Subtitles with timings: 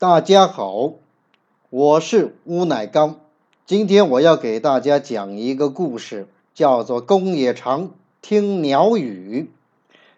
[0.00, 0.92] 大家好，
[1.70, 3.16] 我是乌乃刚。
[3.66, 7.90] 今天我要给大家讲一个故事，叫做《公冶长
[8.22, 9.50] 听鸟语》。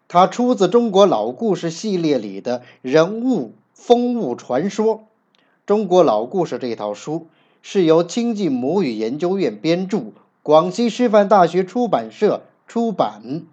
[0.06, 5.04] 它出自中国老故事系列里的人物风物传说。
[5.64, 7.28] 中国老故事这套书
[7.62, 10.12] 是由亲近母语研究院编著，
[10.42, 13.46] 广西师范大学出版社出版。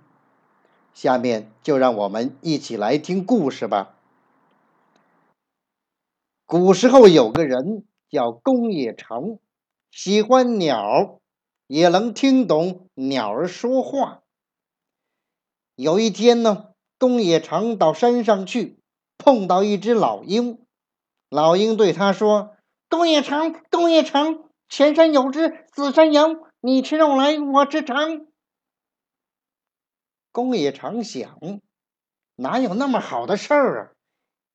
[0.94, 3.94] 下面就让我们一起来听故事吧。
[6.50, 9.38] 古时候有个人叫公冶长，
[9.92, 11.20] 喜欢鸟，
[11.68, 14.24] 也能听懂鸟儿说话。
[15.76, 18.80] 有一天呢，公冶长到山上去，
[19.18, 20.66] 碰到一只老鹰。
[21.30, 22.56] 老鹰对他说
[22.90, 28.26] ：“公冶长，公冶长，前山有只紫山羊，你吃肉来，我吃肠。”
[30.32, 31.38] 公冶长想，
[32.38, 33.97] 哪有那么好的事儿啊？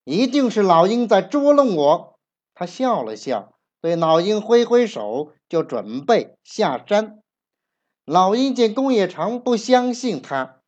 [0.05, 2.19] 一定是老鹰在捉弄我。
[2.55, 7.21] 他笑了笑，对老鹰挥挥手，就准备下山。
[8.05, 10.61] 老鹰见公冶长不相信他，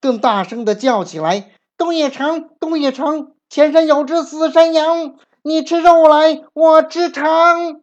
[0.00, 7.82] 更大声的叫起来：“公冶长，公冶长，前山有只死山羊，你吃肉来，我吃肠。”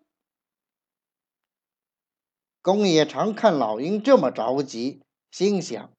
[2.64, 5.92] 公冶长看老鹰这么着急，心想：“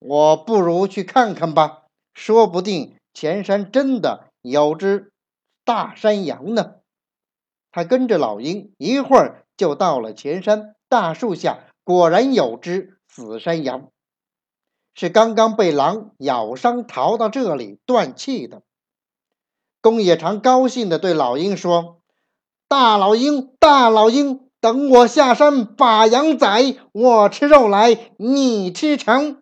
[0.00, 1.82] 我不如去看看吧，
[2.14, 5.12] 说不定……”前山真的有只
[5.64, 6.76] 大山羊呢，
[7.70, 13.88] 他跟着老鹰一会儿就到了前山大树下，果然有只死山羊，
[14.94, 18.62] 是刚刚被狼咬伤逃到这里断气的。
[19.80, 22.00] 公冶长高兴地对老鹰说
[22.68, 29.41] ：“大老鹰，大老鹰，等我下山把羊宰，我吃肉来，你吃肠。”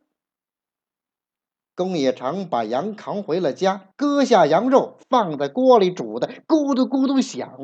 [1.80, 7.58] 公冶长把羊扛回了家，割下羊肉放在锅里煮的咕嘟咕嘟响。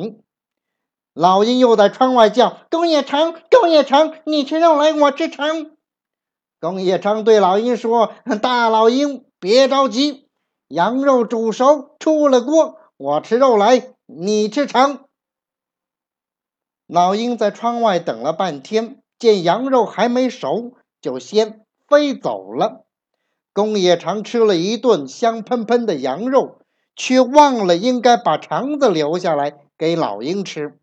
[1.12, 5.72] 老鹰又在窗外叫：“公冶长，公冶长，你吃肉来，我吃肠。”
[6.59, 10.31] 公冶长对老鹰说：“大老鹰，别着急，
[10.69, 15.05] 羊肉煮熟出了锅，我吃肉来，你吃肠。”
[16.88, 20.72] 老鹰在窗外等了半天，见羊肉还没熟，
[21.03, 22.86] 就先飞走了。
[23.56, 26.59] 公冶长吃了一顿香喷喷的羊肉，
[26.94, 30.78] 却忘了应该把肠子留下来给老鹰吃。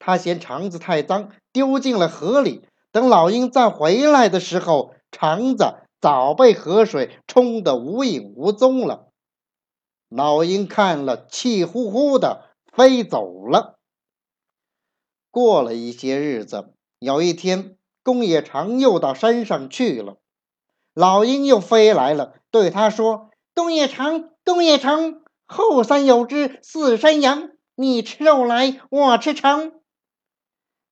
[0.00, 2.64] 他嫌肠子太脏，丢进了河里。
[2.90, 9.06] 等老鹰再回来的时候，肠子早被河水冲得无影无踪了。
[10.08, 13.78] 老鹰看了，气呼呼的飞走了。
[15.30, 20.16] 过了一些日子，有一天，公冶长又到山上去了。
[20.94, 29.72] 老鹰又飞来了，对他说：“公冶长，公冶长，后山有只死山羊，你吃肉来，我吃肠。”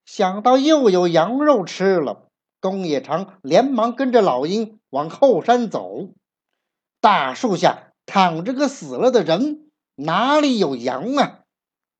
[0.07, 2.29] 想到又有羊肉吃了，
[2.61, 6.09] 公冶长连忙跟着老鹰往后山走。
[7.01, 11.41] 大树下躺着个死了的人，哪里有羊啊？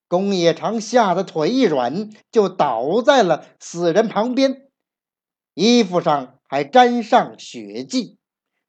[0.09, 4.71] 公冶长吓得腿一软，就倒在了死人旁边，
[5.53, 6.38] 衣服上。
[6.49, 8.17] 还沾上血迹。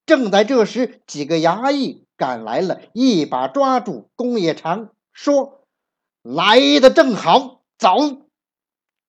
[0.05, 5.63] 正在这时，几个衙役赶来了，一把抓住公冶长，说
[6.21, 7.89] ：“来的正好，走。”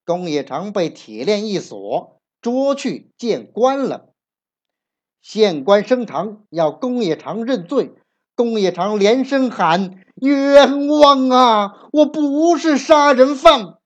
[0.07, 4.11] 公冶长被铁链一锁，捉去见官了。
[5.23, 7.93] 县官升堂要公冶长认罪，
[8.35, 11.89] 公冶长连声喊：“冤枉啊！
[11.93, 13.79] 我不是杀人犯。”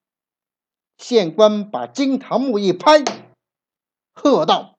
[0.99, 3.03] 县官把惊堂木一拍，
[4.15, 4.74] 喝道。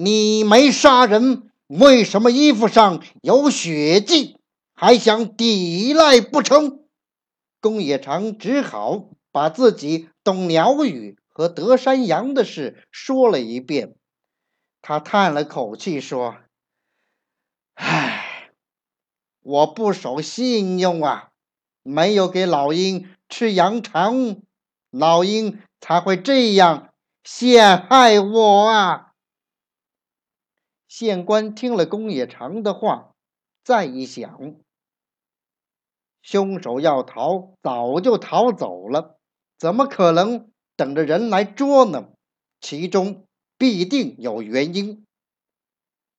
[0.00, 4.38] 你没杀人，为什么衣服上有血迹，
[4.76, 6.84] 还想抵赖不成？
[7.60, 13.96] 公冶长只好把自己懂鸟语和得山羊的事说了一遍。
[14.82, 16.36] 他叹了口气说
[17.74, 18.52] ：“唉，
[19.42, 21.30] 我不守信用啊，
[21.82, 24.36] 没有给老鹰吃羊肠，
[24.92, 26.94] 老鹰才会这样
[27.24, 29.06] 陷害我啊。”
[30.88, 33.12] 县官听了公冶长的话，
[33.62, 34.56] 再一想，
[36.22, 39.18] 凶手要逃，早就逃走了，
[39.58, 42.08] 怎么可能等着人来捉呢？
[42.60, 43.26] 其中
[43.58, 45.04] 必定有原因。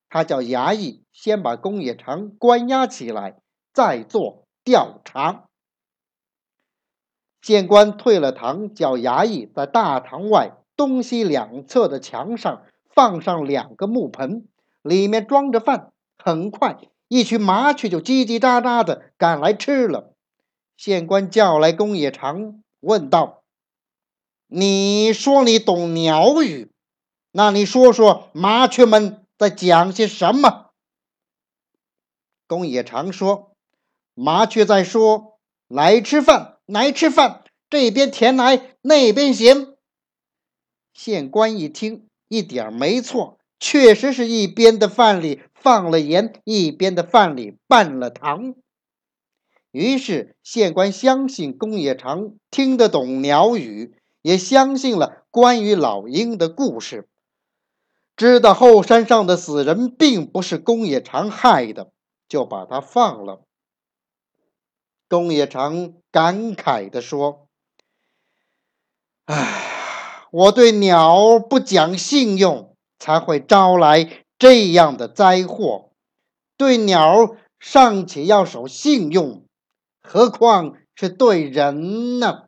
[0.07, 3.41] 他叫衙役先把公冶长关押起来，
[3.73, 5.47] 再做调查。
[7.41, 14.47] 县官退了堂，叫衙役在大堂外东西两侧的墙上放上两个木盆。
[14.81, 16.77] 里面装着饭，很快，
[17.07, 20.13] 一群麻雀就叽叽喳喳的赶来吃了。
[20.77, 23.43] 县官叫来公冶长，问道
[24.47, 26.71] ：“你说你懂鸟语，
[27.31, 30.67] 那你说说麻雀们在讲些什么？”
[32.47, 33.55] 公冶长说
[34.15, 39.75] ：“麻雀在说，来吃饭，来吃饭，这边甜来，那边咸。”
[40.93, 48.55] 县官一听，一点没错，确实是一边的饭里放了盐，一边的饭里拌了糖。
[49.71, 57.07] 于是县官相信公冶长听得懂鸟语，也相信了关于老鹰的故事，
[58.15, 61.91] 知道后山上的死人并不是公冶长害的。
[62.29, 63.41] 就把他放了。
[65.09, 67.47] 东野长感慨地说
[69.25, 72.68] ：“唉，我对鸟不讲信用，
[72.99, 75.89] 才会招来这样的灾祸。
[76.57, 79.43] 对鸟尚且要守信用，
[80.01, 82.43] 何况是对人呢？”